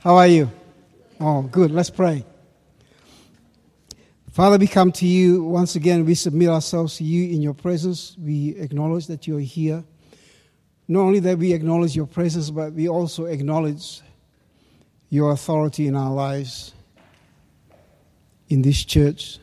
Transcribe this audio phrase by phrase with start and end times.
[0.00, 0.50] How are you?
[1.18, 1.70] Oh, good.
[1.70, 2.24] Let's pray.
[4.30, 6.04] Father, we come to you once again.
[6.04, 8.14] We submit ourselves to you in your presence.
[8.18, 9.82] We acknowledge that you are here.
[10.86, 14.02] Not only that we acknowledge your presence, but we also acknowledge
[15.08, 16.74] your authority in our lives,
[18.48, 19.38] in this church,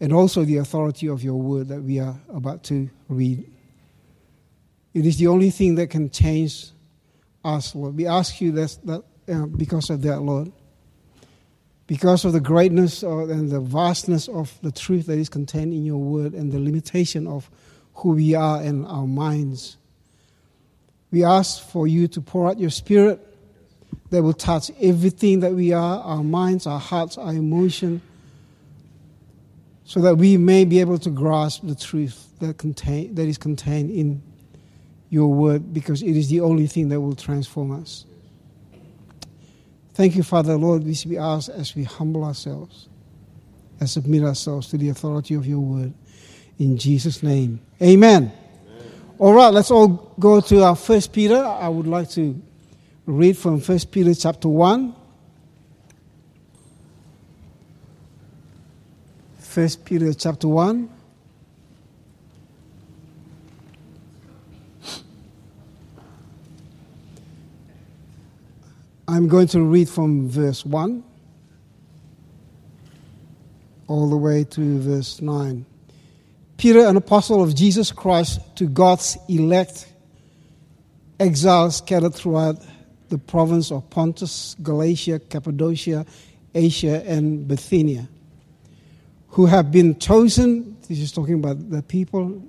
[0.00, 3.44] and also the authority of your word that we are about to read.
[4.94, 6.70] It is the only thing that can change
[7.44, 7.96] us, Lord.
[7.96, 9.02] We ask you that, that
[9.32, 10.52] uh, because of that, Lord.
[11.86, 15.84] Because of the greatness of, and the vastness of the truth that is contained in
[15.84, 17.50] your word and the limitation of
[17.94, 19.76] who we are and our minds.
[21.10, 23.20] We ask for you to pour out your spirit
[24.10, 28.00] that will touch everything that we are our minds, our hearts, our emotion
[29.92, 33.90] so that we may be able to grasp the truth that, contain, that is contained
[33.90, 34.22] in
[35.12, 38.06] your word because it is the only thing that will transform us.
[39.92, 42.88] Thank you, Father, Lord, this we asked as we humble ourselves
[43.78, 45.92] and submit ourselves to the authority of your word.
[46.58, 48.32] In Jesus' name, amen.
[48.32, 48.32] amen.
[49.18, 51.36] All right, let's all go to our First Peter.
[51.36, 52.40] I would like to
[53.04, 54.94] read from First Peter chapter 1.
[59.40, 60.88] First Peter chapter 1.
[69.12, 71.04] I'm going to read from verse 1
[73.86, 75.66] all the way to verse 9.
[76.56, 79.86] Peter, an apostle of Jesus Christ, to God's elect
[81.20, 82.56] exiles scattered throughout
[83.10, 86.06] the province of Pontus, Galatia, Cappadocia,
[86.54, 88.08] Asia, and Bithynia,
[89.28, 92.42] who have been chosen, this is talking about the people,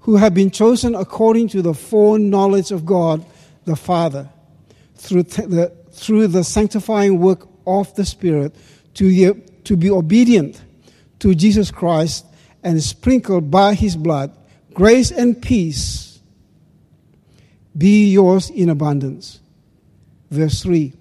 [0.00, 3.24] who have been chosen according to the foreknowledge of God
[3.66, 4.28] the Father
[4.96, 8.54] through the, through the sanctifying work of the Spirit
[8.94, 10.62] to, the, to be obedient
[11.20, 12.26] to Jesus Christ
[12.62, 14.36] and sprinkled by his blood,
[14.74, 16.20] grace and peace
[17.76, 19.40] be yours in abundance.
[20.30, 20.92] Verse 3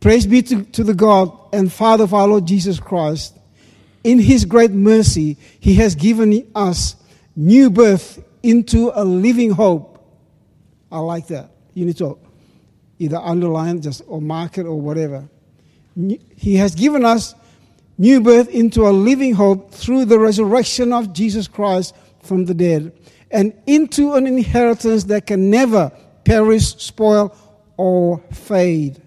[0.00, 3.36] Praise be to, to the God and Father of our Lord Jesus Christ.
[4.02, 6.96] In his great mercy, he has given us
[7.36, 10.02] new birth into a living hope.
[10.90, 11.50] I like that.
[11.74, 12.18] You need to
[13.00, 15.26] either underline just or mark it or whatever.
[16.36, 17.34] He has given us
[17.98, 22.92] new birth into a living hope through the resurrection of Jesus Christ from the dead
[23.30, 25.90] and into an inheritance that can never
[26.24, 27.34] perish, spoil,
[27.78, 29.00] or fade.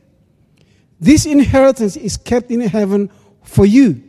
[1.00, 3.12] This inheritance is kept in heaven
[3.44, 4.02] for you,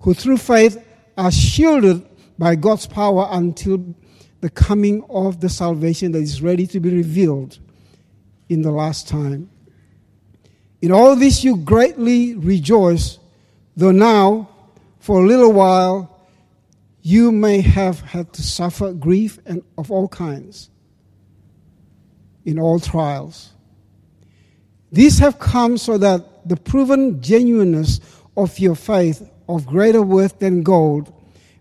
[0.00, 0.84] who through faith
[1.16, 2.06] are shielded
[2.38, 3.94] by God's power until
[4.40, 7.58] the coming of the salvation that is ready to be revealed
[8.52, 9.48] in the last time.
[10.82, 13.18] In all this you greatly rejoice,
[13.76, 14.48] though now,
[14.98, 16.26] for a little while,
[17.00, 20.70] you may have had to suffer grief and of all kinds
[22.44, 23.52] in all trials.
[24.90, 28.00] These have come so that the proven genuineness
[28.36, 31.12] of your faith, of greater worth than gold,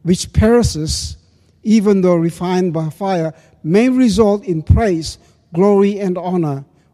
[0.04, 1.18] which perishes,
[1.64, 5.18] even though refined by fire, may result in praise,
[5.54, 6.66] glory, and honor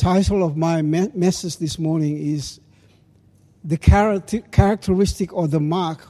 [0.00, 2.58] title of my message this morning is
[3.62, 6.08] The Characteristic or the Mark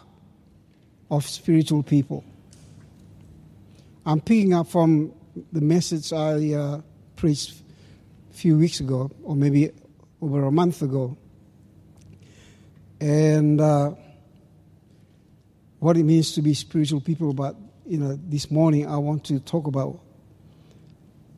[1.11, 2.25] of Spiritual People.
[4.07, 5.13] I'm picking up from
[5.51, 6.81] the message I uh,
[7.17, 7.63] preached
[8.31, 9.73] a few weeks ago, or maybe
[10.23, 11.19] over a month ago.
[13.01, 13.95] And uh,
[15.81, 17.33] what it means to be spiritual people.
[17.33, 19.99] But you know, this morning I want to talk about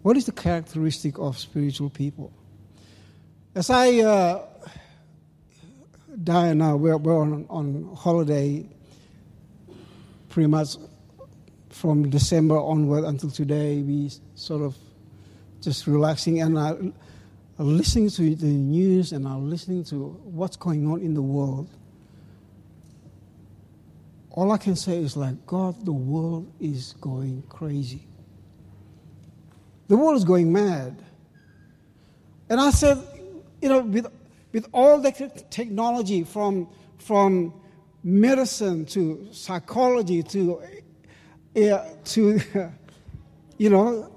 [0.03, 2.31] what is the characteristic of spiritual people.
[3.55, 4.47] As I, uh,
[6.25, 8.67] Diana, we're, we're on, on holiday
[10.31, 10.77] pretty much
[11.69, 13.83] from December onward until today.
[13.83, 14.75] We sort of
[15.61, 16.77] just relaxing and I,
[17.59, 21.69] listening to the news and I'm listening to what's going on in the world.
[24.31, 28.07] All I can say is like, God, the world is going crazy.
[29.89, 31.05] The world is going mad.
[32.49, 33.12] And I said,
[33.63, 34.07] you know, with,
[34.53, 35.13] with all the
[35.51, 36.69] technology from,
[36.99, 37.55] from
[38.03, 40.61] medicine to psychology to,
[41.57, 42.41] uh, to
[43.59, 44.13] you know,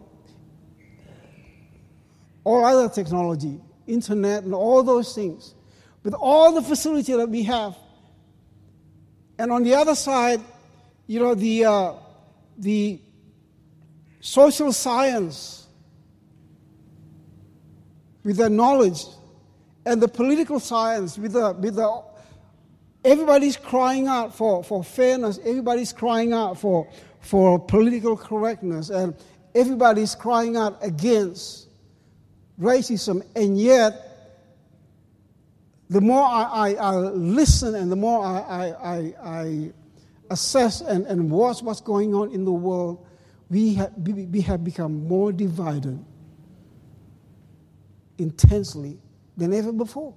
[2.44, 5.54] all other technology, internet, and all those things,
[6.04, 7.76] with all the facility that we have.
[9.38, 10.42] And on the other side,
[11.06, 11.94] you know, the, uh,
[12.58, 13.00] the
[14.22, 15.68] social science
[18.24, 19.06] with the knowledge
[19.86, 22.04] and the political science with the, with the
[23.04, 25.40] everybody's crying out for, for fairness.
[25.46, 26.90] Everybody's crying out for,
[27.22, 28.90] for political correctness.
[28.90, 29.16] And
[29.54, 31.70] everybody's crying out against
[32.60, 33.26] racism.
[33.36, 34.02] And yet
[35.90, 39.72] the more I, I, I listen and the more I, I,
[40.32, 43.06] assess and, and watch what's going on in the world
[43.52, 46.04] we have, we have become more divided
[48.18, 48.98] intensely
[49.38, 50.14] than ever before.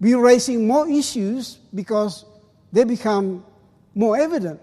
[0.00, 2.24] We're raising more issues because
[2.72, 3.44] they become
[3.94, 4.60] more evident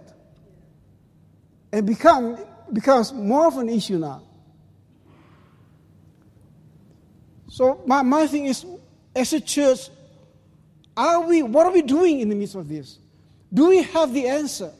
[1.71, 2.37] and become
[2.71, 4.23] becomes more of an issue now.
[7.47, 8.65] So my, my thing is,
[9.15, 9.89] as a church,
[10.95, 12.99] are we what are we doing in the midst of this?
[13.53, 14.71] Do we have the answer?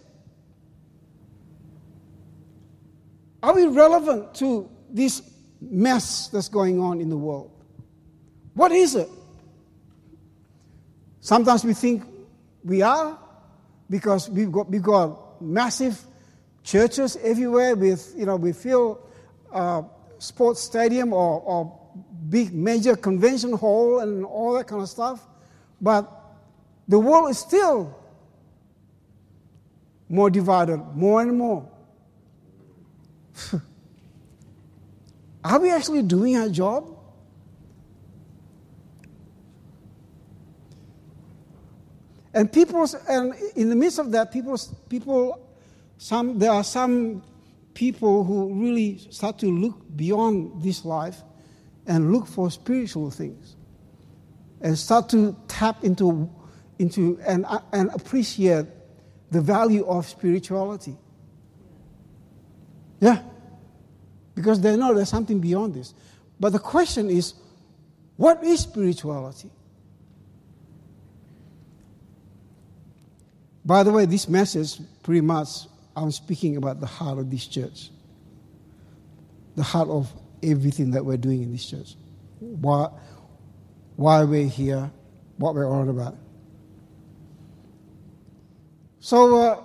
[3.43, 5.21] Are we relevant to this
[5.59, 7.51] mess that's going on in the world?
[8.53, 9.09] What is it?
[11.21, 12.03] Sometimes we think
[12.63, 13.17] we are
[13.89, 16.01] because we've got, we've got massive
[16.63, 18.99] churches everywhere with, you know, we fill
[19.51, 19.83] uh,
[20.19, 21.79] sports stadium or, or
[22.29, 25.27] big major convention hall and all that kind of stuff.
[25.79, 26.09] But
[26.87, 27.97] the world is still
[30.09, 31.69] more divided, more and more.
[35.43, 36.90] Are we actually doing our job?
[42.33, 44.57] And people, and in the midst of that, people,
[44.89, 45.47] people,
[45.97, 47.23] some there are some
[47.73, 51.21] people who really start to look beyond this life
[51.87, 53.55] and look for spiritual things,
[54.61, 56.29] and start to tap into,
[56.79, 58.65] into and, and appreciate
[59.31, 60.95] the value of spirituality.
[62.99, 63.23] Yeah.
[64.35, 65.93] Because they know there's something beyond this.
[66.39, 67.33] But the question is
[68.15, 69.49] what is spirituality?
[73.71, 75.47] By the way, this message pretty much
[75.95, 77.89] I'm speaking about the heart of this church,
[79.55, 80.11] the heart of
[80.43, 81.95] everything that we're doing in this church.
[82.39, 82.89] Why,
[83.95, 84.91] why we're here,
[85.37, 86.17] what we're all about.
[88.99, 89.63] So, uh,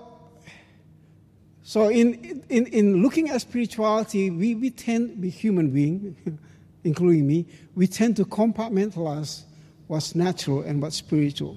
[1.65, 6.39] so, in, in, in looking at spirituality, we, we tend, we human being,
[6.85, 9.43] including me, we tend to compartmentalize
[9.89, 11.57] what's natural and what's spiritual.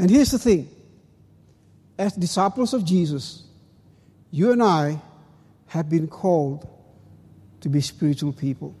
[0.00, 0.66] And here's the thing
[1.98, 3.42] as disciples of Jesus,
[4.30, 4.98] you and I
[5.66, 6.66] have been called
[7.60, 8.74] to be spiritual people.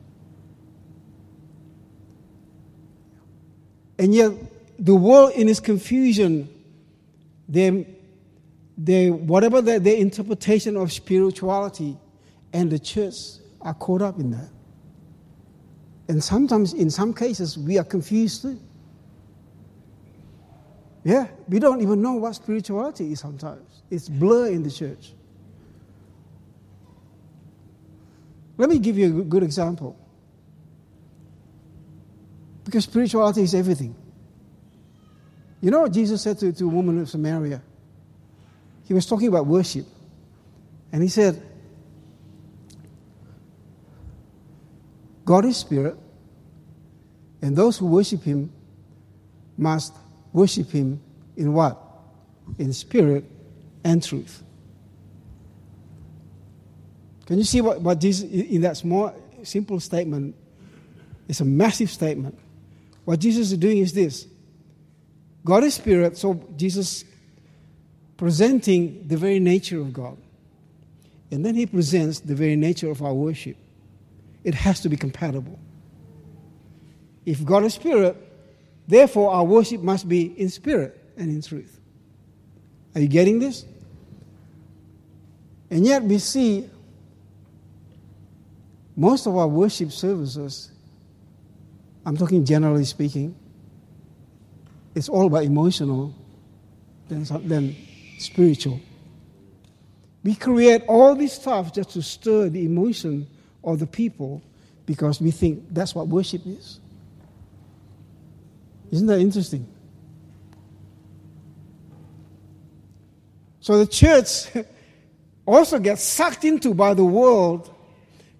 [3.98, 4.32] And yet,
[4.78, 6.48] the world in its confusion
[7.46, 7.86] they,
[8.78, 11.98] they, whatever their, their interpretation of spirituality
[12.54, 13.14] and the church
[13.60, 14.48] are caught up in that.
[16.08, 18.58] And sometimes, in some cases, we are confused too.
[21.02, 23.82] Yeah, we don't even know what spirituality is sometimes.
[23.90, 25.14] It's blur in the church.
[28.58, 29.96] Let me give you a good example.
[32.64, 33.94] Because spirituality is everything.
[35.62, 37.62] You know what Jesus said to, to a woman of Samaria?
[38.84, 39.86] He was talking about worship.
[40.92, 41.42] And he said,
[45.24, 45.96] God is spirit,
[47.40, 48.52] and those who worship him
[49.56, 49.94] must
[50.32, 51.00] worship him
[51.36, 51.80] in what?
[52.58, 53.24] In spirit
[53.84, 54.42] and truth.
[57.26, 60.34] Can you see what, what Jesus, in that small, simple statement,
[61.28, 62.36] it's a massive statement.
[63.04, 64.26] What Jesus is doing is this
[65.44, 67.04] God is spirit, so Jesus
[68.16, 70.18] presenting the very nature of God.
[71.30, 73.56] And then he presents the very nature of our worship.
[74.42, 75.58] It has to be compatible.
[77.24, 78.16] If God is spirit,
[78.90, 81.80] therefore our worship must be in spirit and in truth.
[82.94, 83.64] Are you getting this?
[85.70, 86.68] And yet we see
[88.96, 90.72] most of our worship services,
[92.04, 93.34] I'm talking generally speaking,
[94.94, 96.12] it's all about emotional
[97.08, 97.76] than, than
[98.18, 98.80] spiritual.
[100.22, 103.26] We create all this stuff just to stir the emotion
[103.64, 104.42] of the people
[104.84, 106.80] because we think that's what worship is.
[108.90, 109.68] Isn't that interesting?
[113.60, 114.48] So the church
[115.46, 117.74] also gets sucked into by the world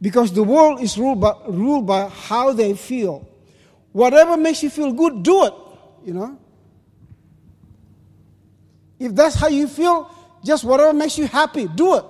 [0.00, 3.28] because the world is ruled by, ruled by how they feel.
[3.92, 5.54] Whatever makes you feel good, do it,
[6.04, 6.38] you know.
[8.98, 10.10] If that's how you feel,
[10.44, 12.04] just whatever makes you happy, do it.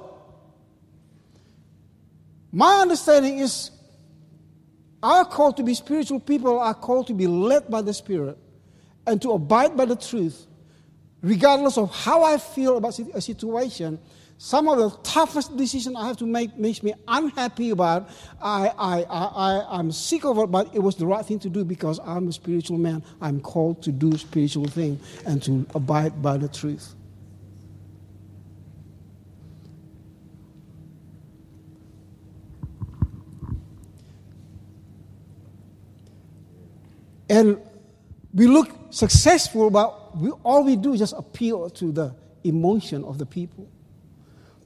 [2.53, 3.71] My understanding is
[5.03, 8.39] our call to be spiritual people are called to be led by the Spirit
[9.07, 10.47] and to abide by the truth,
[11.23, 13.99] regardless of how I feel about a situation.
[14.43, 18.09] Some of the toughest decisions I have to make makes me unhappy about.
[18.41, 21.63] I, I, I, I'm sick of it, but it was the right thing to do
[21.63, 23.03] because I'm a spiritual man.
[23.21, 26.95] I'm called to do spiritual things and to abide by the truth.
[37.31, 37.59] And
[38.35, 43.19] we look successful, but we, all we do is just appeal to the emotion of
[43.19, 43.71] the people,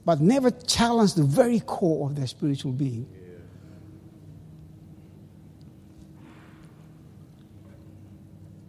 [0.03, 3.07] but never challenge the very core of their spiritual being.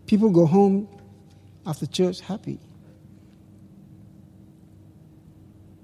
[0.07, 0.88] People go home
[1.67, 2.61] after church happy,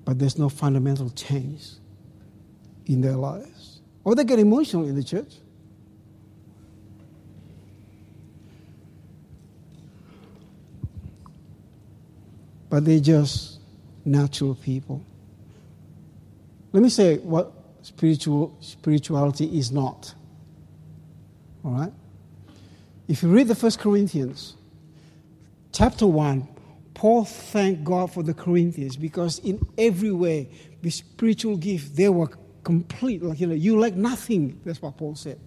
[0.04, 1.70] but there's no fundamental change
[2.84, 3.80] in their lives.
[4.04, 5.32] Or they get emotional in the church.
[12.72, 13.60] But they're just
[14.02, 15.04] natural people.
[16.72, 17.52] Let me say what
[17.82, 20.14] spiritual spirituality is not.
[21.62, 21.92] All right?
[23.08, 24.56] If you read the first Corinthians,
[25.70, 26.48] chapter 1,
[26.94, 30.48] Paul thanked God for the Corinthians because in every way,
[30.80, 32.30] the spiritual gift, they were
[32.64, 33.22] complete.
[33.22, 34.62] Like, you know, you lack nothing.
[34.64, 35.38] That's what Paul said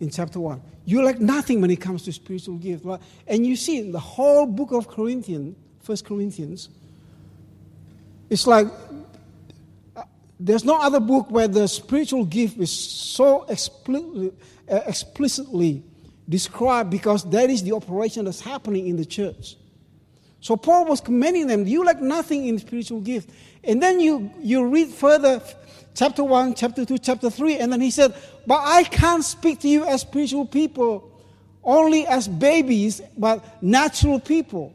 [0.00, 0.62] in chapter 1.
[0.86, 2.86] You lack nothing when it comes to spiritual gift.
[3.26, 6.68] And you see in the whole book of Corinthians, First Corinthians,
[8.30, 8.68] it's like
[10.38, 14.32] there's no other book where the spiritual gift is so explicitly,
[14.70, 15.82] uh, explicitly
[16.28, 19.56] described because that is the operation that's happening in the church.
[20.40, 21.66] So Paul was commending them.
[21.66, 23.30] You lack nothing in spiritual gift.
[23.62, 25.40] And then you, you read further,
[25.94, 28.14] chapter 1, chapter 2, chapter 3, and then he said,
[28.46, 31.08] But I can't speak to you as spiritual people,
[31.62, 34.74] only as babies, but natural people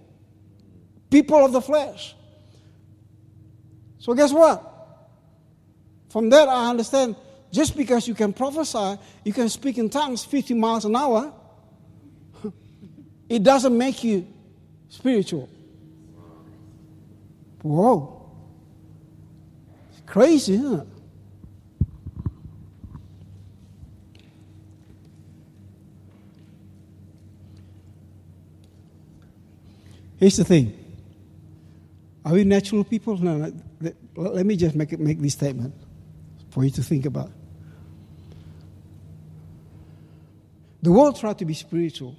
[1.09, 2.15] people of the flesh.
[3.99, 4.63] So, guess what?
[6.09, 7.15] From that, I understand
[7.51, 11.33] just because you can prophesy, you can speak in tongues 50 miles an hour,
[13.29, 14.27] it doesn't make you
[14.89, 15.49] spiritual.
[17.61, 18.31] Whoa.
[19.91, 20.87] It's crazy, isn't it?
[30.19, 30.86] Here's the thing
[32.27, 33.17] are we natural people?
[33.17, 33.91] No, no.
[34.17, 35.73] Let me just make, make this statement
[36.49, 37.31] for you to think about.
[40.81, 42.17] The world try to be spiritual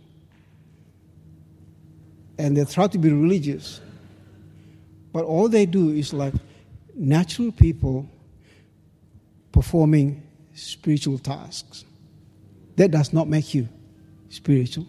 [2.38, 3.82] and they try to be religious,
[5.12, 6.32] but all they do is like
[6.94, 8.08] natural people
[9.52, 10.22] performing
[10.54, 11.84] spiritual tasks.
[12.76, 13.68] That does not make you
[14.30, 14.86] spiritual.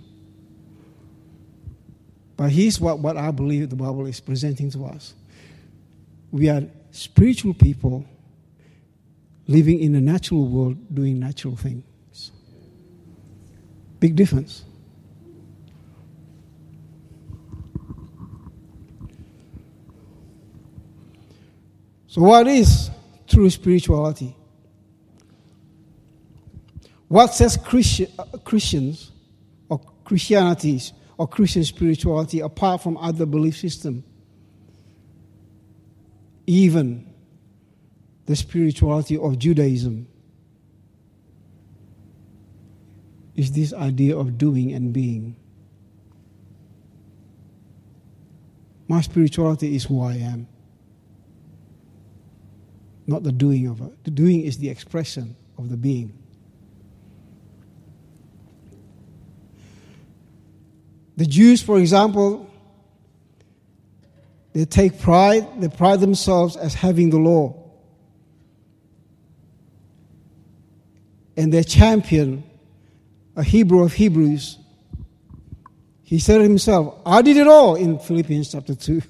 [2.40, 5.14] But here's what, what I believe the Bible is presenting to us
[6.32, 8.06] we are spiritual people
[9.46, 12.32] living in a natural world doing natural things.
[14.00, 14.64] Big difference.
[22.08, 22.90] So, what is
[23.28, 24.34] true spirituality?
[27.10, 29.12] What sets Christi- uh, Christians
[29.68, 34.06] or Christianities or Christian spirituality apart from other belief systems.
[36.48, 37.14] Even
[38.26, 40.08] the spirituality of Judaism
[43.36, 45.36] is this idea of doing and being.
[48.88, 50.48] My spirituality is who I am,
[53.08, 54.06] not the doing of it.
[54.06, 56.18] The doing is the expression of the being.
[61.20, 62.50] The Jews, for example,
[64.54, 67.62] they take pride, they pride themselves as having the law.
[71.36, 72.46] And their champion,
[73.36, 74.60] a Hebrew of Hebrews,
[76.04, 79.02] he said himself, I did it all in Philippians chapter 2.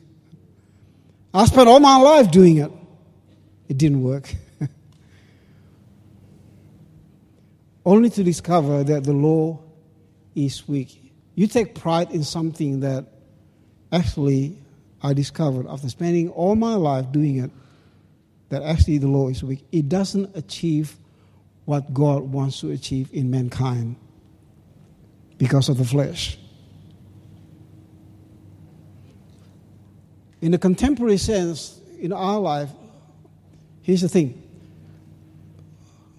[1.31, 2.71] I spent all my life doing it.
[3.67, 4.33] It didn't work.
[7.85, 9.59] only to discover that the law
[10.33, 11.08] is weak.
[11.39, 13.05] You take pride in something that
[13.93, 14.57] actually
[15.01, 17.49] I discovered after spending all my life doing it
[18.49, 19.65] that actually the law is weak.
[19.71, 20.97] It doesn't achieve
[21.63, 23.95] what God wants to achieve in mankind
[25.37, 26.37] because of the flesh.
[30.41, 32.69] In the contemporary sense, in our life,
[33.81, 34.43] here's the thing.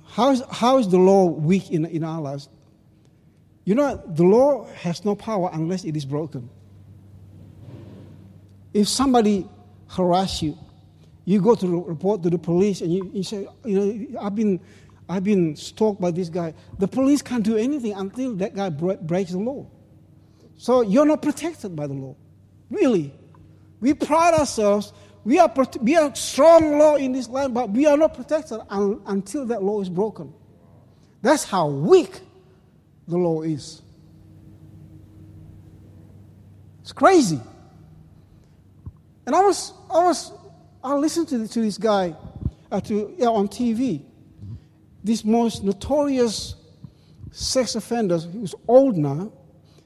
[0.07, 2.49] How is, how is the law weak in, in our lives?
[3.71, 6.51] You know, the law has no power unless it is broken.
[8.75, 9.47] If somebody
[9.87, 10.59] harass you,
[11.25, 14.59] you go to report to the police and you, you say, you know, I've been,
[15.09, 16.53] I've been stalked by this guy.
[16.81, 19.71] The police can't do anything until that guy breaks the law.
[20.57, 22.17] So you're not protected by the law.
[22.71, 23.15] Really.
[23.79, 24.93] We pride ourselves.
[25.23, 29.01] We are, we are strong law in this land, but we are not protected un,
[29.07, 30.35] until that law is broken.
[31.23, 32.21] That's how weak
[33.11, 33.83] the law is.
[36.83, 37.41] It's crazy.
[39.27, 40.33] And I was, I was,
[40.83, 42.17] I listened to, to this guy
[42.73, 44.03] uh, to, yeah, on TV.
[45.05, 46.55] This most notorious
[47.31, 49.33] sex offender who's old now,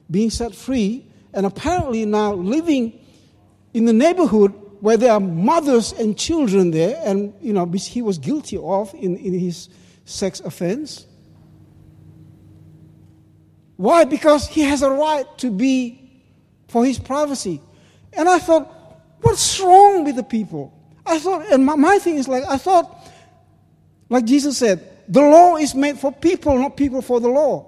[0.09, 2.99] being set free, and apparently now living
[3.73, 8.01] in the neighborhood where there are mothers and children there, and you know, which he
[8.01, 9.69] was guilty of in, in his
[10.05, 11.05] sex offense.
[13.77, 14.05] Why?
[14.05, 16.23] Because he has a right to be
[16.67, 17.61] for his privacy.
[18.13, 18.75] And I thought,
[19.25, 20.71] What's wrong with the people?
[21.03, 22.95] I thought, and my, my thing is like, I thought,
[24.07, 27.65] like Jesus said, the law is made for people, not people for the law.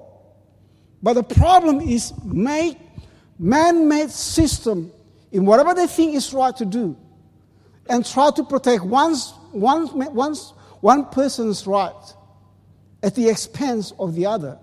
[1.02, 2.78] But the problem is made,
[3.40, 4.92] man-made system
[5.32, 6.96] in whatever they think is right to do,
[7.90, 12.14] and try to protect one's, one's, one's, one person's right
[13.02, 14.60] at the expense of the other.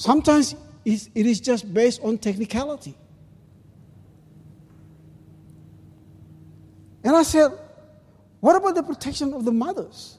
[0.00, 2.96] Sometimes it is just based on technicality.
[7.04, 7.50] And I said,
[8.40, 10.16] What about the protection of the mothers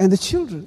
[0.00, 0.66] and the children?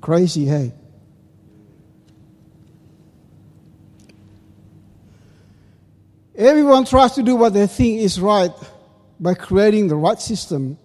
[0.00, 0.72] Crazy, hey?
[6.34, 8.52] Everyone tries to do what they think is right
[9.20, 10.78] by creating the right system,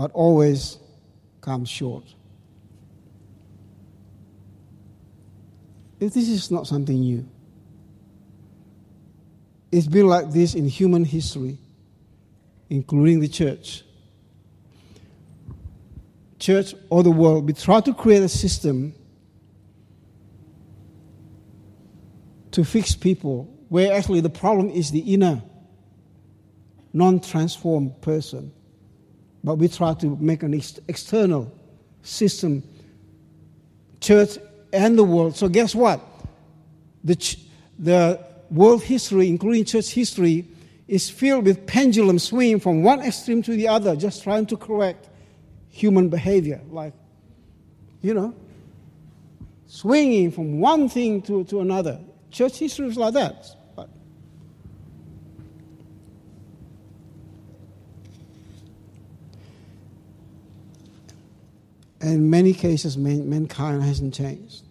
[0.00, 0.78] but always
[1.42, 2.04] comes short.
[5.98, 7.28] This is not something new.
[9.70, 11.58] It's been like this in human history,
[12.70, 13.84] including the church.
[16.38, 18.94] Church or the world, we try to create a system
[22.52, 25.42] to fix people where actually the problem is the inner,
[26.94, 28.54] non transformed person.
[29.42, 31.52] But we try to make an ex- external
[32.02, 32.62] system.
[34.00, 34.38] Church
[34.72, 35.36] and the world.
[35.36, 36.00] So, guess what?
[37.04, 37.38] The, ch-
[37.78, 40.46] the world history, including church history,
[40.88, 45.08] is filled with pendulum swinging from one extreme to the other, just trying to correct
[45.68, 46.60] human behavior.
[46.68, 46.92] Like,
[48.02, 48.34] you know,
[49.66, 52.00] swinging from one thing to, to another.
[52.30, 53.46] Church history is like that.
[53.76, 53.88] But
[62.00, 64.64] in many cases, man, mankind hasn't changed.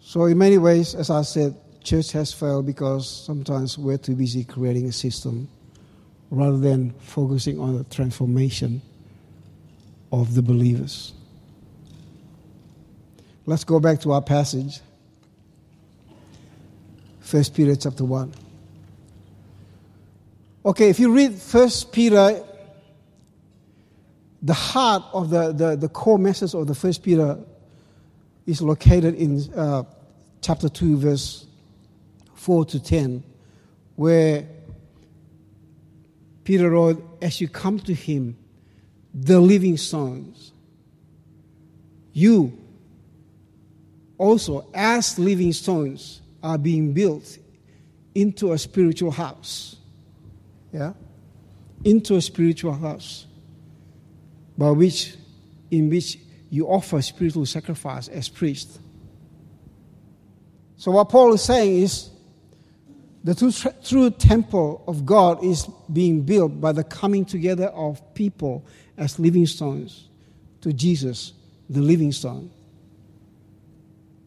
[0.00, 4.42] So, in many ways, as I said, church has failed because sometimes we're too busy
[4.44, 5.48] creating a system
[6.30, 8.80] rather than focusing on the transformation
[10.10, 11.12] of the believers.
[13.44, 14.80] Let's go back to our passage.
[17.30, 18.47] 1 Peter chapter 1.
[20.66, 22.44] Okay, if you read 1 Peter,
[24.42, 27.38] the heart of the, the, the core message of the 1 Peter
[28.44, 29.84] is located in uh,
[30.40, 31.46] chapter 2, verse
[32.34, 33.22] 4 to 10,
[33.94, 34.48] where
[36.42, 38.36] Peter wrote, As you come to him,
[39.14, 40.52] the living stones,
[42.12, 42.58] you
[44.18, 47.38] also, as living stones, are being built
[48.14, 49.77] into a spiritual house.
[50.72, 50.92] Yeah?
[51.84, 53.26] Into a spiritual house
[54.56, 55.14] by which
[55.70, 56.18] in which
[56.50, 58.80] you offer spiritual sacrifice as priest
[60.78, 62.08] so, what Paul is saying is
[63.24, 63.50] the true,
[63.84, 68.64] true temple of God is being built by the coming together of people
[68.96, 70.06] as living stones
[70.60, 71.32] to Jesus,
[71.68, 72.52] the living stone,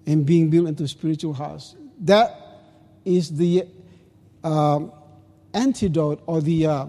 [0.05, 1.73] and being built into a spiritual house.
[2.01, 2.35] That
[3.05, 3.65] is the
[4.43, 4.91] um,
[5.53, 6.85] antidote or the, uh,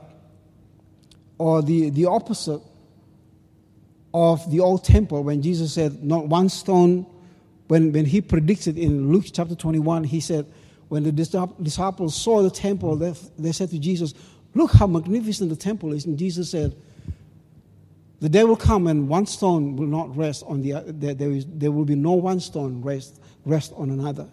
[1.39, 2.61] or the, the opposite
[4.15, 7.07] of the old temple when Jesus said, Not one stone,
[7.69, 10.47] when, when he predicted in Luke chapter 21, he said,
[10.89, 14.15] When the disciples saw the temple, they, they said to Jesus,
[14.55, 16.05] Look how magnificent the temple is.
[16.05, 16.77] And Jesus said,
[18.21, 20.93] The day will come and one stone will not rest on the other.
[20.93, 24.29] There, there, will be no one stone rest, rest on another.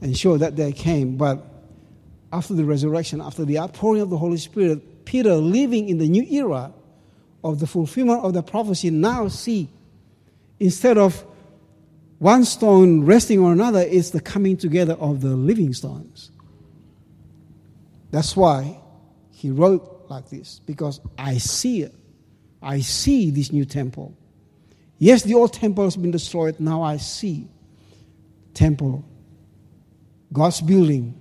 [0.00, 1.16] And sure, that day came.
[1.16, 1.46] But
[2.34, 6.24] after the resurrection, after the outpouring of the Holy Spirit, Peter, living in the new
[6.24, 6.72] era
[7.44, 9.68] of the fulfillment of the prophecy, now see,
[10.58, 11.24] instead of
[12.18, 16.32] one stone resting on another, it's the coming together of the living stones.
[18.10, 18.80] That's why
[19.30, 21.94] he wrote like this, because I see it.
[22.60, 24.16] I see this new temple.
[24.98, 26.58] Yes, the old temple has been destroyed.
[26.58, 27.46] Now I see
[28.54, 29.04] temple,
[30.32, 31.20] God's building.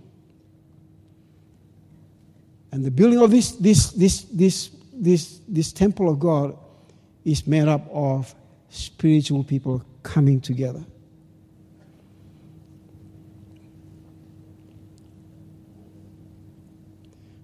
[2.73, 6.57] And the building of this, this, this, this, this, this temple of God
[7.23, 8.33] is made up of
[8.69, 10.83] spiritual people coming together.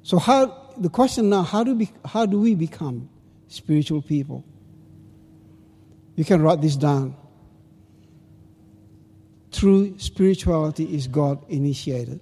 [0.02, 3.08] So how the question now, how do we, how do we become
[3.50, 4.44] spiritual people?
[6.16, 7.16] You can write this down.
[9.52, 12.20] True spirituality is God initiated.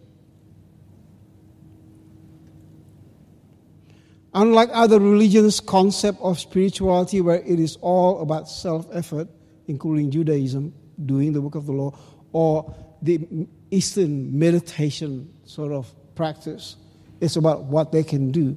[4.38, 9.28] Unlike other religions' concept of spirituality, where it is all about self effort,
[9.68, 11.98] including Judaism, doing the work of the law,
[12.34, 12.72] or
[13.02, 16.76] the Eastern meditation sort of practice,
[17.20, 18.56] it's about what they can do.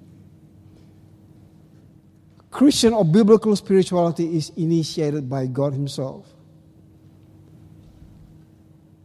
[2.51, 6.27] Christian or biblical spirituality is initiated by God Himself.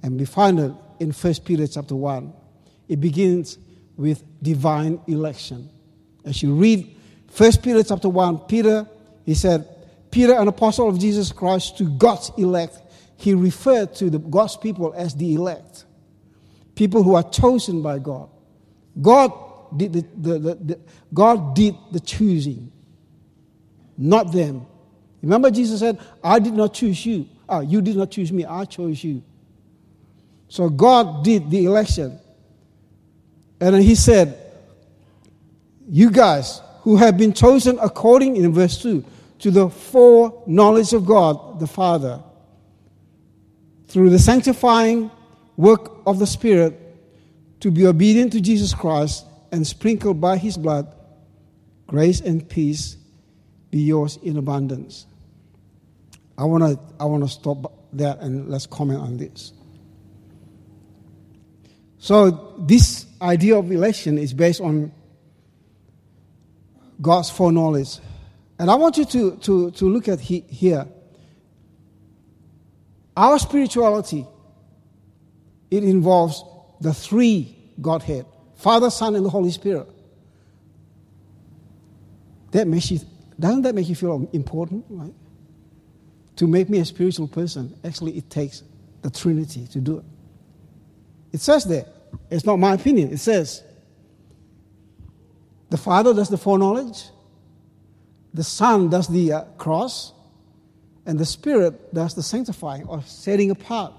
[0.03, 2.33] And we find it in 1 Peter chapter 1.
[2.89, 3.59] It begins
[3.95, 5.69] with divine election.
[6.25, 6.95] As you read
[7.35, 8.87] 1 Peter chapter 1, Peter,
[9.25, 9.67] he said,
[10.09, 12.79] Peter, an apostle of Jesus Christ, to God's elect.
[13.17, 15.85] He referred to the God's people as the elect,
[16.75, 18.29] people who are chosen by God.
[19.01, 19.31] God
[19.75, 20.79] did the, the, the, the
[21.13, 22.71] God did the choosing,
[23.97, 24.65] not them.
[25.21, 27.27] Remember, Jesus said, I did not choose you.
[27.49, 29.23] Ah, you did not choose me, I chose you.
[30.47, 32.19] So God did the election.
[33.59, 34.44] And he said,
[35.87, 39.03] You guys who have been chosen according, in verse 2,
[39.39, 42.21] to the foreknowledge of God the Father,
[43.87, 45.11] through the sanctifying
[45.57, 46.79] work of the Spirit,
[47.59, 50.93] to be obedient to Jesus Christ and sprinkled by his blood,
[51.87, 52.97] grace and peace
[53.71, 55.05] be yours in abundance.
[56.37, 59.53] I want to I wanna stop there and let's comment on this.
[61.97, 64.91] So, this idea of election is based on
[67.01, 67.99] God's foreknowledge.
[68.57, 70.87] And I want you to, to, to look at he, here.
[73.17, 74.25] Our spirituality,
[75.71, 76.43] it involves
[76.81, 79.87] the three Godhead Father, Son, and the Holy Spirit.
[82.51, 82.99] That makes you,
[83.37, 84.85] doesn't that make you feel important?
[84.89, 85.13] Right?
[86.37, 88.63] To make me a spiritual person, actually, it takes
[89.01, 90.05] the Trinity to do it.
[91.33, 91.87] It says that.
[92.29, 93.11] It's not my opinion.
[93.11, 93.61] It says
[95.69, 97.05] the Father does the foreknowledge,
[98.33, 100.13] the Son does the uh, cross,
[101.05, 103.93] and the Spirit does the sanctifying or setting apart.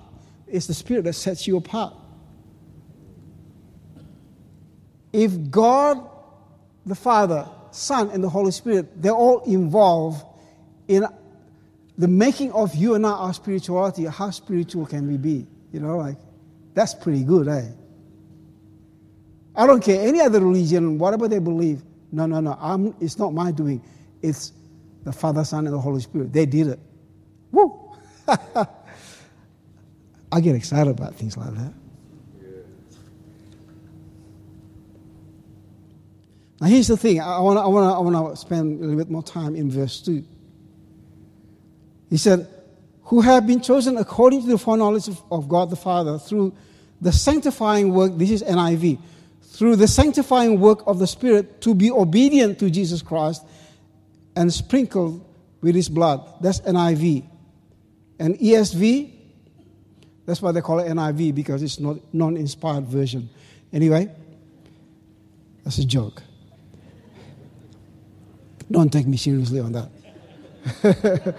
[0.47, 1.95] It's the Spirit that sets you apart.
[5.13, 6.09] If God,
[6.85, 10.25] the Father, Son, and the Holy Spirit, they're all involved
[10.89, 11.07] in
[11.99, 15.47] the making of you and I our spirituality, how spiritual can we be?
[15.73, 16.19] You know, like,
[16.75, 17.69] that's pretty good, eh?
[19.57, 21.83] I don't care any other religion, whatever they believe.
[22.13, 22.57] No, no, no.
[22.61, 23.83] I'm, it's not my doing.
[24.23, 24.53] It's
[25.05, 26.33] the Father, Son, and the Holy Spirit.
[26.33, 26.79] They did it.
[27.53, 27.93] Woo!
[30.33, 31.73] I get excited about things like that.
[36.61, 37.21] Now, here's the thing.
[37.21, 40.01] I want to I wanna, I wanna spend a little bit more time in verse
[40.01, 40.25] 2.
[42.09, 42.49] He said,
[43.05, 46.55] Who have been chosen according to the foreknowledge of, of God the Father through
[47.01, 48.99] the sanctifying work, this is NIV,
[49.57, 53.43] through the sanctifying work of the Spirit to be obedient to Jesus Christ
[54.37, 55.25] and sprinkled
[55.63, 56.23] with His blood.
[56.43, 57.25] That's NIV.
[58.19, 59.13] And ESV,
[60.27, 63.31] that's why they call it NIV because it's not non-inspired version.
[63.73, 64.11] Anyway,
[65.65, 66.23] that's a joke.
[68.71, 69.89] Don't take me seriously on that.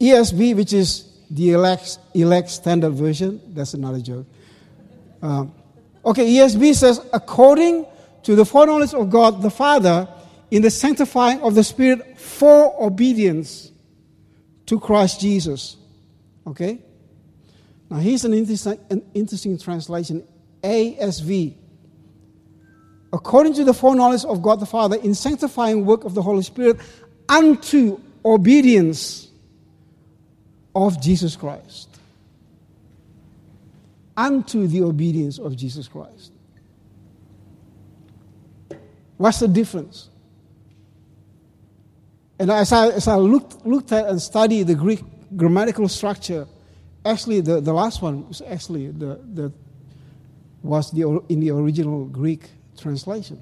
[0.00, 3.40] ESV, which is the elect, elect standard version.
[3.54, 4.26] That's another joke.
[5.24, 5.54] Um,
[6.04, 7.86] okay, ESV says, according
[8.24, 10.06] to the foreknowledge of God the Father,
[10.50, 13.72] in the sanctifying of the Spirit for obedience
[14.66, 15.78] to Christ Jesus.
[16.46, 16.78] Okay?
[17.88, 20.26] Now, here's an interesting, an interesting translation
[20.62, 21.54] ASV.
[23.10, 26.80] According to the foreknowledge of God the Father, in sanctifying work of the Holy Spirit
[27.30, 29.28] unto obedience
[30.74, 31.93] of Jesus Christ.
[34.16, 36.32] Unto the obedience of Jesus Christ.
[39.16, 40.10] What's the difference?
[42.38, 45.02] And as I, as I looked, looked at and studied the Greek
[45.36, 46.46] grammatical structure,
[47.04, 49.52] actually the, the last one was actually the, the
[50.62, 53.40] was the, in the original Greek translation.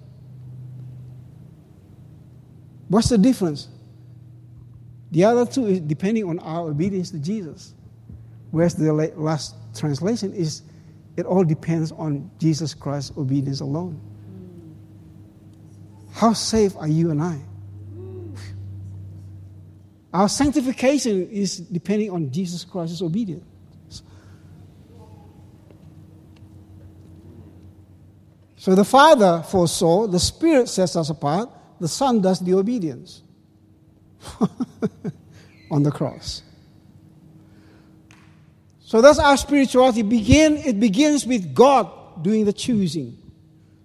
[2.89, 3.69] What's the difference?
[5.13, 7.75] The other two is depending on our obedience to Jesus.
[8.53, 10.63] Whereas the last translation is
[11.17, 14.01] it all depends on Jesus Christ's obedience alone.
[16.13, 17.41] How safe are you and I?
[20.13, 24.03] Our sanctification is depending on Jesus Christ's obedience.
[28.57, 31.49] So the Father foresaw, the Spirit sets us apart,
[31.81, 33.23] the Son does the obedience
[35.71, 36.43] on the cross.
[38.93, 40.03] So that's our spirituality.
[40.03, 43.17] Begin, it begins with God doing the choosing.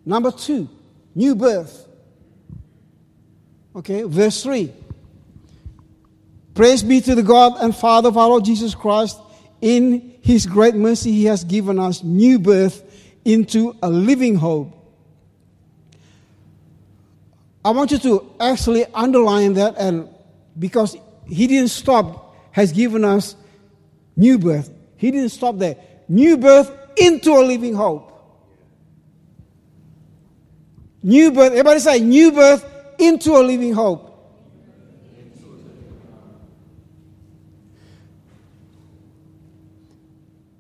[0.05, 0.67] Number two,
[1.15, 1.87] new birth.
[3.73, 4.69] Okay, verse 3.
[6.53, 9.17] Praise be to the God and Father of our Lord Jesus Christ.
[9.61, 12.83] In his great mercy, he has given us new birth
[13.23, 14.73] into a living hope.
[17.63, 20.09] I want you to actually underline that, and
[20.59, 23.37] because he didn't stop, has given us
[24.17, 24.73] new birth.
[24.97, 25.77] He didn't stop there.
[26.07, 28.13] New birth into a living hope.
[31.03, 32.65] New birth, everybody say, new birth
[32.97, 34.03] into a living hope.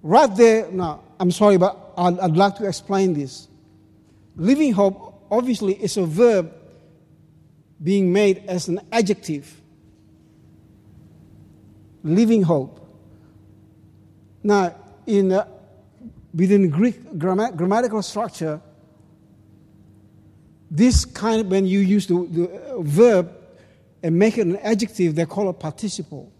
[0.03, 3.49] Right there, now, I'm sorry, but I'd, I'd like to explain this.
[4.37, 6.53] Living hope, obviously, is a verb
[7.83, 9.61] being made as an adjective.
[12.03, 12.86] Living hope.
[14.43, 15.47] Now, in, uh,
[16.33, 18.61] within Greek grammatical structure,
[20.69, 23.33] this kind of, when you use the, the verb
[24.03, 26.31] and make it an adjective, they call it participle.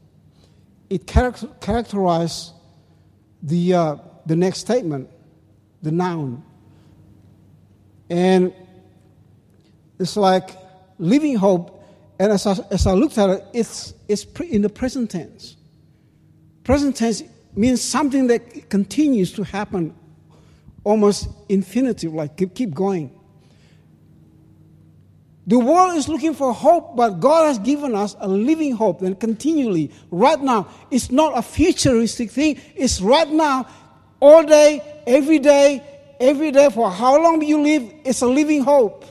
[0.89, 2.53] It character, characterizes
[3.41, 5.09] the, uh, the next statement,
[5.81, 6.43] the noun.
[8.09, 8.53] And
[9.99, 10.51] it's like
[10.97, 11.83] living hope.
[12.19, 15.55] And as I, as I looked at it, it's, it's in the present tense.
[16.63, 17.23] Present tense
[17.57, 19.95] means something that continues to happen
[20.83, 23.11] almost infinitive, like keep, keep going.
[25.47, 29.17] The world is looking for hope, but God has given us a living hope and
[29.17, 30.67] continually, right now.
[30.91, 33.67] It's not a futuristic thing, it's right now,
[34.19, 35.81] all day, every day,
[36.19, 39.05] every day, for how long you live, it's a living hope.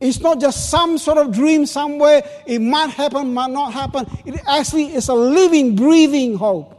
[0.00, 4.06] It's not just some sort of dream somewhere, it might happen, might not happen.
[4.24, 6.74] It actually is a living, breathing hope.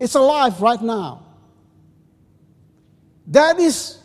[0.00, 1.26] It's alive right now.
[3.28, 3.98] That is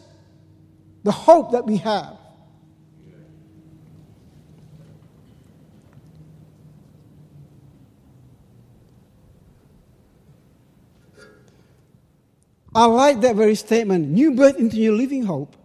[1.03, 2.17] the hope that we have.
[12.73, 15.55] I like that very statement new birth into your living hope.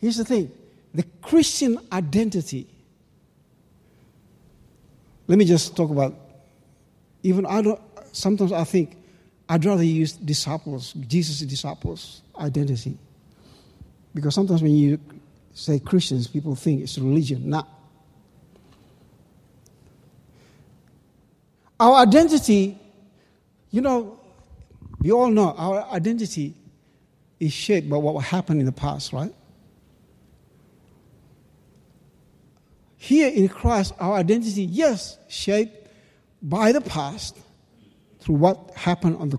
[0.00, 0.52] Here's the thing
[0.94, 2.68] the Christian identity.
[5.26, 6.14] Let me just talk about,
[7.22, 7.80] even I don't,
[8.12, 8.96] sometimes I think
[9.48, 12.96] I'd rather use disciples, Jesus' disciples identity.
[14.14, 15.00] Because sometimes when you
[15.52, 17.48] say Christians, people think it's religion.
[17.48, 17.68] Not.
[21.80, 22.78] Our identity,
[23.70, 24.18] you know,
[25.00, 26.54] we all know our identity
[27.40, 29.34] is shaped by what happened in the past, right?
[33.04, 35.90] Here in Christ, our identity, yes, shaped
[36.40, 37.36] by the past
[38.18, 39.38] through what happened on the,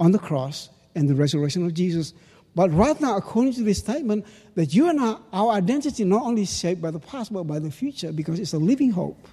[0.00, 2.12] on the cross and the resurrection of Jesus.
[2.56, 6.44] But right now, according to this statement, that you and I, our identity not only
[6.44, 9.28] shaped by the past, but by the future because it's a living hope.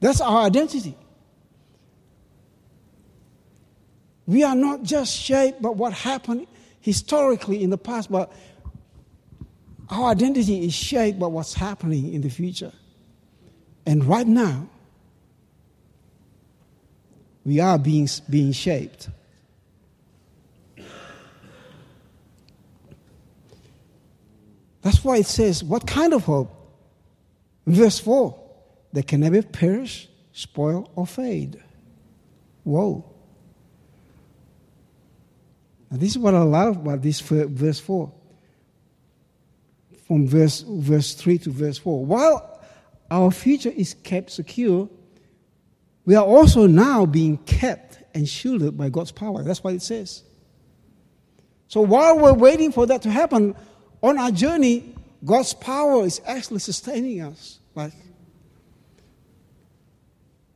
[0.00, 0.96] That's our identity.
[4.24, 6.46] We are not just shaped by what happened
[6.80, 8.32] historically in the past, but
[9.90, 12.72] our identity is shaped by what's happening in the future.
[13.86, 14.68] And right now,
[17.48, 19.08] We are being, being shaped.
[24.82, 26.54] That's why it says, What kind of hope?
[27.66, 28.38] Verse 4
[28.92, 31.58] That can never perish, spoil, or fade.
[32.64, 33.02] Whoa.
[35.90, 38.12] Now, this is what I love about this verse 4.
[40.08, 42.04] From verse, verse 3 to verse 4.
[42.04, 42.60] While
[43.10, 44.88] our future is kept secure,
[46.04, 49.42] we are also now being kept and shielded by God's power.
[49.42, 50.22] That's what it says.
[51.68, 53.54] So while we're waiting for that to happen,
[54.02, 54.94] on our journey,
[55.24, 57.60] God's power is actually sustaining us.
[57.74, 57.92] Like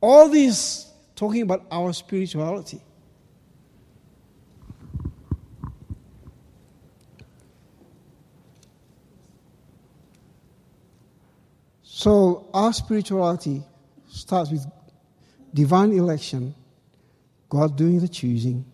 [0.01, 2.81] all these talking about our spirituality.
[12.03, 13.63] So our spirituality
[14.09, 14.65] starts with
[15.53, 16.53] divine election,
[17.47, 18.65] God doing the choosing,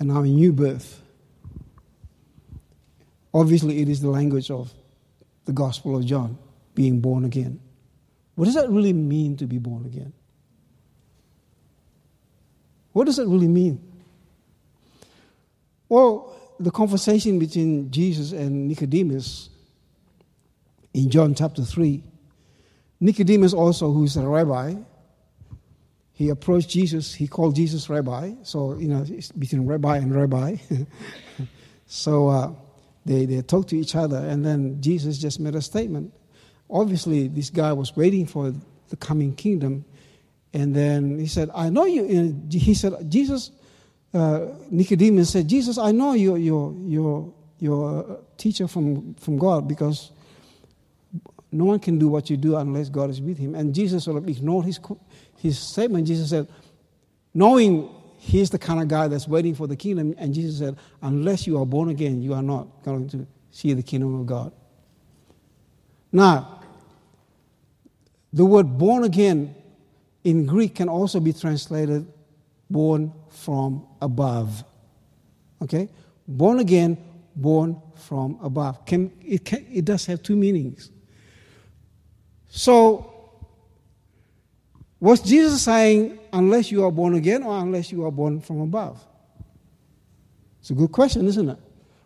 [0.00, 1.00] and our new birth.
[3.32, 4.74] Obviously, it is the language of
[5.44, 6.36] the Gospel of John,
[6.74, 7.60] being born again.
[8.34, 10.12] What does that really mean to be born again?
[12.90, 13.80] What does that really mean?
[15.88, 19.50] Well, the conversation between Jesus and Nicodemus
[20.94, 22.02] in John chapter 3,
[23.00, 24.74] Nicodemus, also, who's a rabbi,
[26.12, 27.12] he approached Jesus.
[27.14, 28.32] He called Jesus rabbi.
[28.42, 30.56] So, you know, it's between rabbi and rabbi.
[31.86, 32.52] so, uh,
[33.04, 36.12] they, they talked to each other, and then Jesus just made a statement.
[36.70, 38.54] Obviously, this guy was waiting for
[38.88, 39.84] the coming kingdom,
[40.52, 42.04] and then he said, I know you.
[42.50, 43.50] He said, Jesus,
[44.14, 49.66] uh, Nicodemus said, Jesus, I know you're, you're, you're, you're a teacher from, from God
[49.66, 50.12] because
[51.52, 53.54] no one can do what you do unless God is with him.
[53.54, 54.80] And Jesus sort of ignored his,
[55.38, 56.06] his statement.
[56.06, 56.48] Jesus said,
[57.34, 57.90] knowing
[58.22, 60.14] he's the kind of guy that's waiting for the kingdom.
[60.16, 63.82] And Jesus said, Unless you are born again, you are not going to see the
[63.82, 64.52] kingdom of God.
[66.12, 66.60] Now,
[68.32, 69.54] the word born again
[70.22, 72.06] in Greek can also be translated
[72.70, 74.64] born from above.
[75.60, 75.88] Okay?
[76.28, 76.96] Born again,
[77.34, 78.86] born from above.
[78.86, 80.90] Can, it, can, it does have two meanings.
[82.54, 83.10] So,
[85.00, 89.02] was Jesus saying, unless you are born again or unless you are born from above?
[90.60, 91.56] It's a good question, isn't it?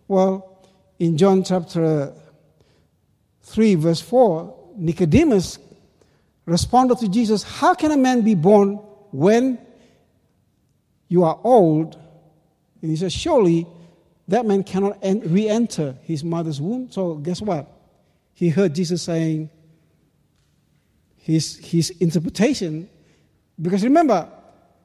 [0.06, 0.64] Well,
[1.00, 2.12] in John chapter
[3.42, 5.58] 3, verse 4, Nicodemus
[6.44, 8.76] responded to Jesus, How can a man be born
[9.10, 9.58] when
[11.08, 11.98] you are old?
[12.82, 13.66] And he says, Surely
[14.28, 16.88] that man cannot re enter his mother's womb.
[16.92, 17.68] So, guess what?
[18.32, 19.50] He heard Jesus saying,
[21.26, 22.88] his, his interpretation.
[23.60, 24.28] Because remember,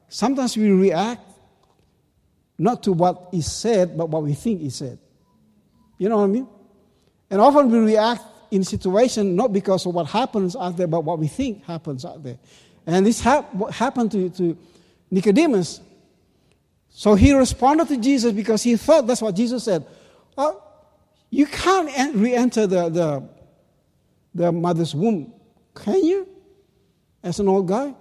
[0.08, 1.22] sometimes we react
[2.58, 4.98] not to what is said, but what we think is said.
[5.98, 6.48] You know what I mean?
[7.30, 11.20] And often we react in situation not because of what happens out there, but what
[11.20, 12.38] we think happens out there.
[12.86, 14.58] And this hap- happened to, to
[15.12, 15.80] Nicodemus.
[16.90, 19.86] So he responded to Jesus because he thought that's what Jesus said.
[21.30, 23.28] You can't re enter the, the,
[24.34, 25.32] the mother's womb,
[25.72, 26.31] can you?
[27.22, 27.94] As an old guy.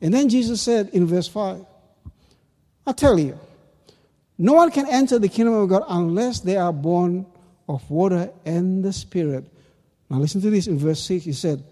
[0.00, 1.64] And then Jesus said in verse 5,
[2.86, 3.38] I tell you,
[4.38, 7.26] no one can enter the kingdom of God unless they are born
[7.68, 9.44] of water and the Spirit.
[10.08, 11.24] Now listen to this in verse 6.
[11.24, 11.62] He said,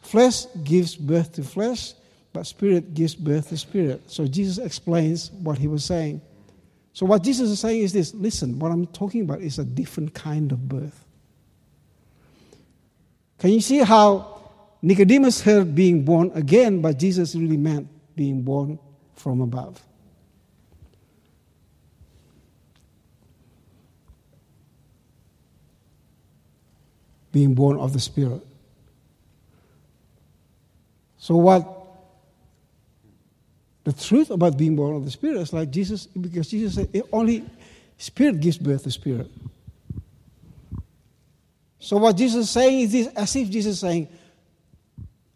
[0.00, 1.94] Flesh gives birth to flesh,
[2.32, 4.10] but spirit gives birth to spirit.
[4.10, 6.20] So Jesus explains what he was saying.
[6.92, 10.12] So what Jesus is saying is this listen, what I'm talking about is a different
[10.12, 11.04] kind of birth.
[13.38, 14.31] Can you see how
[14.82, 18.80] Nicodemus heard being born again, but Jesus really meant being born
[19.14, 19.80] from above.
[27.30, 28.42] Being born of the Spirit.
[31.16, 31.78] So, what
[33.84, 37.44] the truth about being born of the Spirit is like Jesus, because Jesus said only
[37.96, 39.30] Spirit gives birth to Spirit.
[41.78, 44.08] So, what Jesus is saying is this as if Jesus is saying,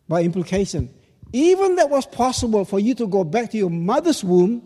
[0.08, 0.90] by implication.
[1.32, 4.62] Even that was possible for you to go back to your mother's womb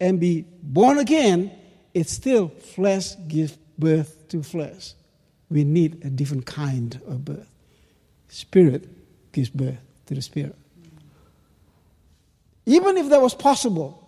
[0.00, 1.52] and be born again,
[1.94, 4.94] it's still flesh gives birth to flesh.
[5.50, 7.50] We need a different kind of birth.
[8.28, 8.88] Spirit
[9.32, 10.56] gives birth to the spirit.
[12.64, 13.98] Even if that was possible,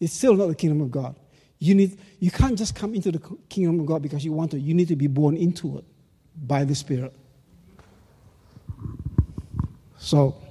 [0.00, 1.16] it's still not the kingdom of God.
[1.58, 4.58] You, need, you can't just come into the kingdom of God because you want to.
[4.58, 5.84] You need to be born into it
[6.36, 7.14] by the Spirit.
[10.02, 10.42] So,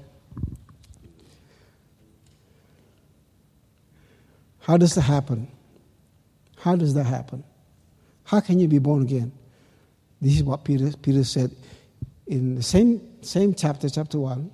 [4.61, 5.47] How does that happen?
[6.57, 7.43] How does that happen?
[8.23, 9.31] How can you be born again?
[10.21, 11.51] This is what Peter, Peter said
[12.27, 14.51] in the same, same chapter, chapter 1,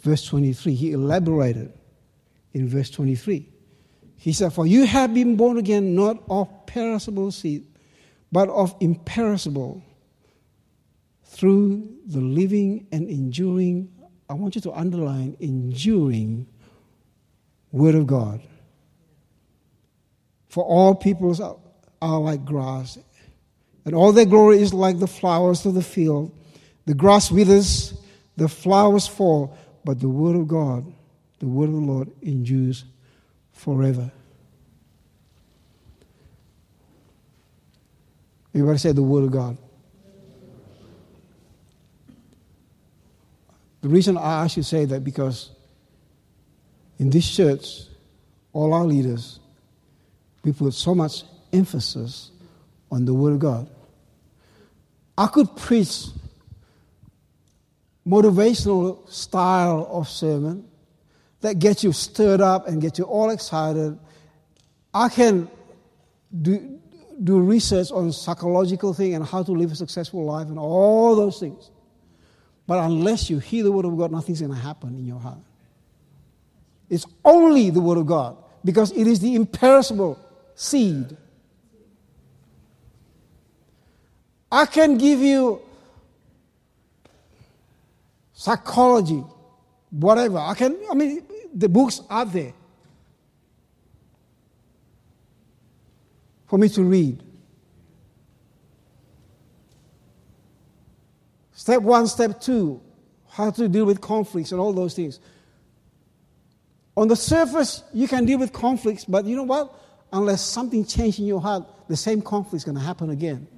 [0.00, 0.74] verse 23.
[0.74, 1.72] He elaborated
[2.52, 3.48] in verse 23.
[4.16, 7.66] He said, For you have been born again not of perishable seed,
[8.30, 9.82] but of imperishable,
[11.24, 13.92] through the living and enduring,
[14.28, 16.46] I want you to underline, enduring
[17.72, 18.40] Word of God.
[20.48, 21.56] For all peoples are,
[22.00, 22.96] are like grass,
[23.84, 26.32] and all their glory is like the flowers of the field.
[26.86, 27.94] The grass withers,
[28.36, 30.90] the flowers fall, but the word of God,
[31.38, 32.84] the word of the Lord endures
[33.52, 34.10] forever.
[38.54, 39.58] Everybody say the word of God.
[43.84, 45.50] The reason I to say that because
[46.98, 47.82] in this church,
[48.54, 49.40] all our leaders,
[50.42, 52.30] we put so much emphasis
[52.90, 53.68] on the Word of God.
[55.18, 56.06] I could preach
[58.08, 60.66] motivational style of sermon
[61.42, 63.98] that gets you stirred up and get you all excited.
[64.94, 65.50] I can
[66.40, 66.80] do,
[67.22, 71.38] do research on psychological thing and how to live a successful life and all those
[71.38, 71.70] things.
[72.66, 75.38] But unless you hear the word of God, nothing's going to happen in your heart.
[76.88, 80.18] It's only the word of God because it is the imperishable
[80.54, 81.16] seed.
[84.50, 85.60] I can give you
[88.32, 89.24] psychology,
[89.90, 90.38] whatever.
[90.38, 92.52] I can, I mean, the books are there
[96.46, 97.23] for me to read.
[101.64, 102.78] Step one, step two,
[103.26, 105.18] how to deal with conflicts and all those things.
[106.94, 109.74] On the surface, you can deal with conflicts, but you know what?
[110.12, 113.48] Unless something changes in your heart, the same conflict is going to happen again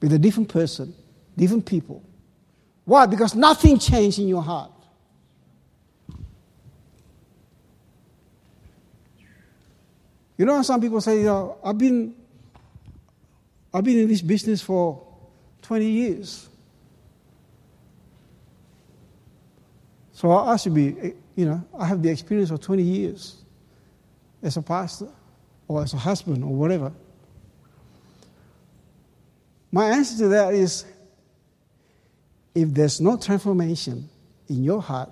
[0.00, 0.94] with a different person,
[1.36, 2.02] different people.
[2.86, 3.04] Why?
[3.04, 4.72] Because nothing changed in your heart.
[10.38, 12.14] You know, how some people say, you know, I've been,
[13.74, 15.06] I've been in this business for
[15.60, 16.48] 20 years.
[20.16, 23.36] So I should be, eh, you know, I have the experience of 20 years
[24.42, 25.08] as a pastor
[25.68, 26.90] or as a husband or whatever.
[29.70, 30.86] My answer to that is
[32.54, 34.08] if there's no transformation
[34.48, 35.10] in your heart,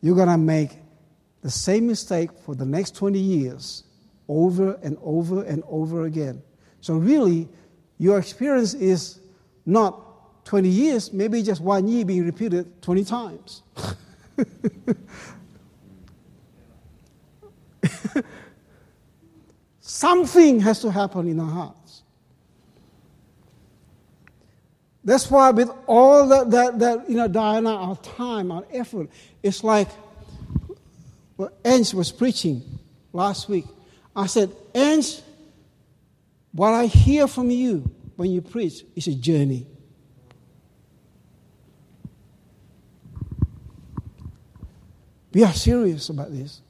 [0.00, 0.70] you're going to make
[1.42, 3.84] the same mistake for the next 20 years
[4.28, 6.40] over and over and over again.
[6.80, 7.50] So, really,
[7.98, 9.20] your experience is
[9.66, 10.09] not
[10.50, 13.62] 20 years, maybe just one year being repeated 20 times.
[19.80, 22.02] Something has to happen in our hearts.
[25.04, 29.08] That's why, with all that, that, that you know, Diana, our time, our effort,
[29.44, 29.86] it's like
[31.36, 32.60] what Ange was preaching
[33.12, 33.66] last week.
[34.16, 35.20] I said, Ange,
[36.50, 39.68] what I hear from you when you preach is a journey.
[45.32, 46.60] We are serious about this.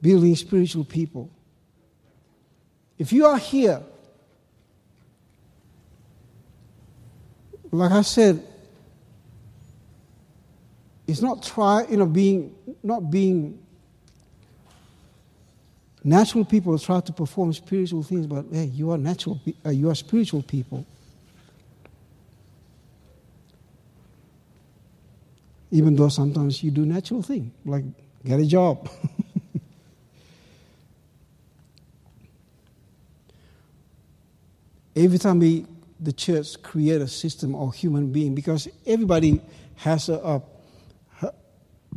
[0.00, 1.30] Building spiritual people.
[2.98, 3.82] If you are here,
[7.70, 8.42] like I said,
[11.06, 13.58] it's not try, you know, being not being
[16.04, 19.94] natural people try to perform spiritual things, but hey, you are natural, uh, you are
[19.94, 20.84] spiritual people.
[25.70, 27.84] Even though sometimes you do natural thing like
[28.24, 28.88] get a job.
[34.96, 35.66] Every time we
[36.00, 39.40] the church create a system or human being because everybody
[39.76, 40.42] has a,
[41.22, 41.32] a,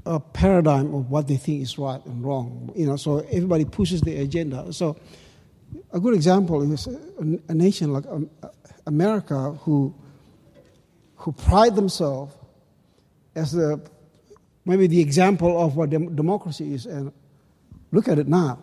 [0.06, 4.02] a paradigm of what they think is right and wrong you know so everybody pushes
[4.02, 4.74] the agenda.
[4.74, 4.98] So
[5.94, 7.00] a good example is a,
[7.48, 8.30] a nation like um,
[8.88, 9.94] america who
[11.16, 12.34] who pride themselves
[13.36, 13.82] as the
[14.66, 16.86] maybe the example of what dem- democracy is.
[16.86, 17.12] And
[17.92, 18.60] look at it now.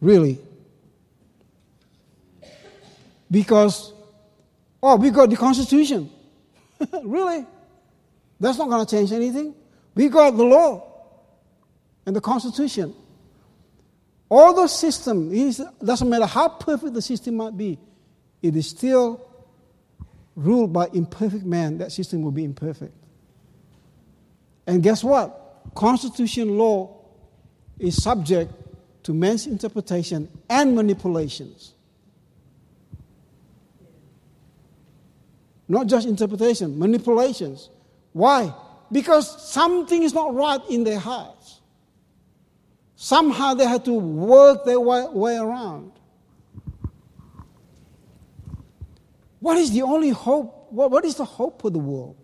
[0.00, 0.38] Really.
[3.30, 3.92] Because,
[4.82, 6.10] oh, we got the Constitution.
[7.02, 7.46] really?
[8.38, 9.54] That's not going to change anything.
[9.94, 10.86] We got the law
[12.04, 12.94] and the Constitution.
[14.28, 17.78] All the system, it doesn't matter how perfect the system might be,
[18.42, 19.26] it is still
[20.36, 22.94] ruled by imperfect man, that system will be imperfect.
[24.66, 25.42] And guess what?
[25.74, 27.04] Constitution law
[27.78, 28.52] is subject
[29.04, 31.72] to man's interpretation and manipulations.
[35.68, 37.70] Not just interpretation, manipulations.
[38.12, 38.52] Why?
[38.92, 41.60] Because something is not right in their hearts.
[42.94, 45.92] Somehow they had to work their way, way around.
[49.46, 50.66] What is the only hope?
[50.70, 52.16] What, what is the hope for the world?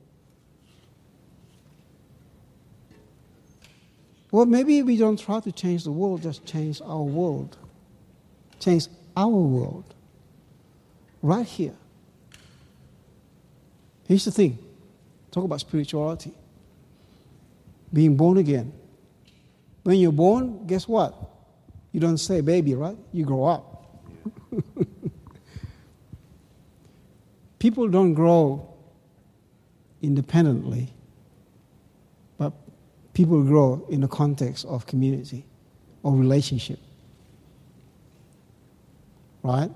[4.33, 7.57] Well, maybe we don't try to change the world, just change our world.
[8.59, 9.95] Change our world.
[11.23, 11.77] Right here.
[14.09, 14.59] Here's the thing
[15.31, 16.33] talk about spirituality.
[17.93, 18.73] Being born again.
[19.85, 21.15] When you're born, guess what?
[21.93, 22.97] You don't stay baby, right?
[23.13, 24.03] You grow up.
[27.63, 28.75] People don't grow
[30.01, 30.93] independently
[32.37, 32.53] but
[33.15, 35.45] people grow in the context of community
[36.03, 36.81] or relationship.
[39.45, 39.71] Right?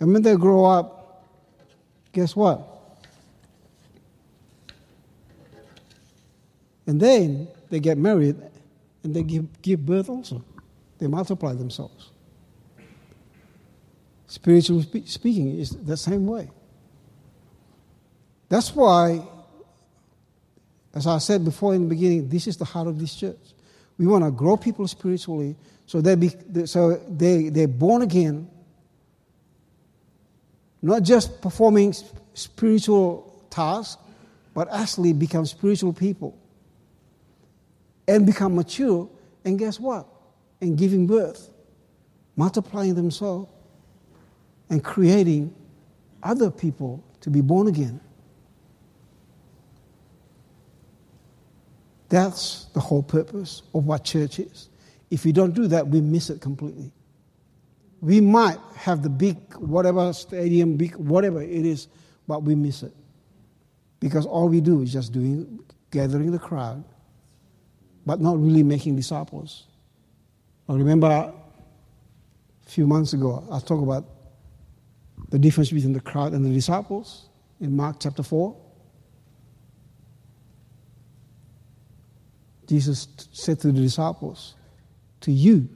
[0.00, 1.24] And when they grow up,
[2.12, 2.98] guess what?
[6.88, 8.34] And then they get married
[9.04, 10.42] and they give, give birth also.
[10.98, 12.09] They multiply themselves.
[14.30, 16.48] Spiritually speaking, is the same way.
[18.48, 19.26] That's why,
[20.94, 23.40] as I said before in the beginning, this is the heart of this church.
[23.98, 26.30] We want to grow people spiritually so they be,
[26.66, 28.48] so they they're born again,
[30.80, 31.92] not just performing
[32.34, 34.00] spiritual tasks,
[34.54, 36.38] but actually become spiritual people
[38.06, 39.10] and become mature.
[39.44, 40.06] And guess what?
[40.60, 41.50] And giving birth,
[42.36, 43.50] multiplying themselves,
[44.70, 45.54] and creating
[46.22, 48.00] other people to be born again.
[52.08, 54.68] That's the whole purpose of what church is.
[55.10, 56.92] If we don't do that, we miss it completely.
[58.00, 61.88] We might have the big, whatever stadium, big, whatever it is,
[62.26, 62.92] but we miss it.
[63.98, 65.60] Because all we do is just doing,
[65.90, 66.82] gathering the crowd,
[68.06, 69.66] but not really making disciples.
[70.68, 71.32] I remember a
[72.70, 74.06] few months ago, I talked about
[75.30, 77.28] the difference between the crowd and the disciples
[77.60, 78.56] in Mark chapter 4.
[82.66, 84.54] Jesus said to the disciples,
[85.22, 85.68] To you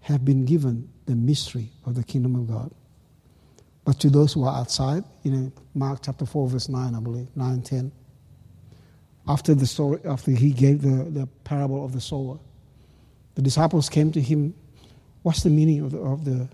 [0.00, 2.72] have been given the mystery of the kingdom of God.
[3.84, 7.28] But to those who are outside, you know, Mark chapter 4, verse 9, I believe,
[7.34, 7.92] 9 and 10.
[9.26, 12.38] After the story, after he gave the, the parable of the sower,
[13.34, 14.54] the disciples came to him.
[15.22, 16.48] What's the meaning of the of the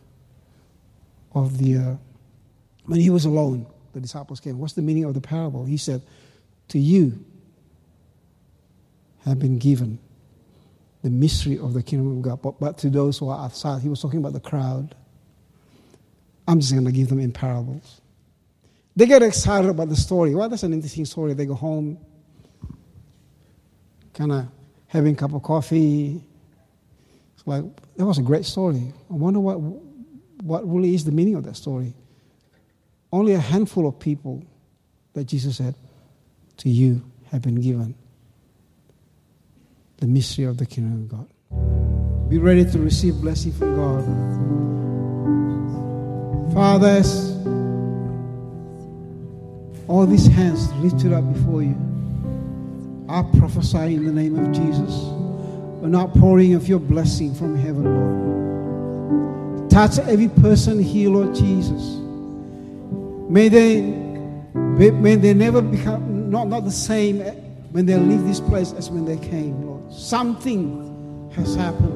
[1.33, 1.97] of the uh,
[2.87, 3.67] when he was alone?
[3.93, 4.59] The disciples came.
[4.59, 5.65] What's the meaning of the parable?
[5.65, 6.03] He said,
[6.69, 7.25] "To you
[9.25, 9.99] have been given
[11.03, 12.43] the mystery of the kingdom of God.
[12.43, 14.95] But, but to those who are outside, he was talking about the crowd.
[16.47, 18.01] I'm just going to give them in parables.
[18.97, 20.35] They get excited about the story.
[20.35, 21.35] Well, that's an interesting story.
[21.35, 21.99] They go home,
[24.15, 24.49] kind of
[24.89, 26.21] having a cup of coffee.
[27.37, 27.65] It's like,
[27.97, 28.93] that was a great story.
[29.11, 29.61] I wonder what,
[30.49, 31.95] what really is the meaning of that story.
[33.13, 34.43] Only a handful of people
[35.13, 35.75] that Jesus said,
[36.59, 37.95] to you have been given
[39.99, 41.29] the mystery of the kingdom of God.
[42.29, 44.05] Be ready to receive blessing from God.
[46.55, 47.31] Fathers,
[49.89, 51.77] all these hands lifted up before you,
[53.09, 54.95] I prophesy in the name of Jesus,
[55.83, 58.29] an outpouring of your blessing from heaven, Lord.
[59.79, 61.99] Touch every person here, Lord Jesus.
[63.31, 63.81] May they,
[64.91, 67.21] may they never become not, not the same
[67.71, 69.93] when they leave this place as when they came, Lord.
[69.93, 71.95] Something has happened.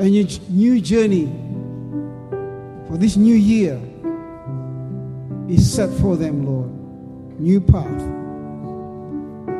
[0.00, 1.26] A new, new journey
[2.88, 3.80] for this new year
[5.48, 7.38] is set for them, Lord.
[7.38, 8.02] New path.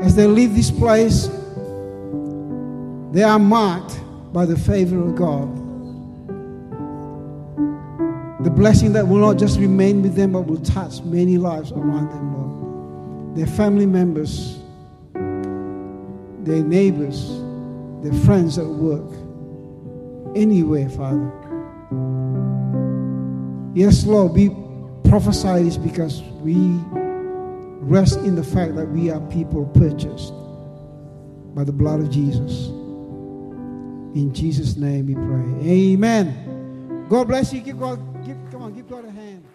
[0.04, 1.28] As they leave this place,
[3.12, 4.00] they are marked
[4.32, 5.61] by the favor of God.
[8.42, 12.10] The blessing that will not just remain with them, but will touch many lives around
[12.10, 12.42] them, Lord
[13.34, 14.58] their family members,
[16.44, 17.30] their neighbors,
[18.02, 19.10] their friends at work,
[20.36, 21.32] anywhere, Father.
[23.74, 24.50] Yes, Lord, we
[25.08, 26.54] prophesy this because we
[27.80, 30.34] rest in the fact that we are people purchased
[31.54, 32.68] by the blood of Jesus.
[34.14, 35.70] In Jesus' name we pray.
[35.70, 37.06] Amen.
[37.08, 37.60] God bless you.
[37.60, 37.98] Give God,
[38.92, 39.51] God a hand.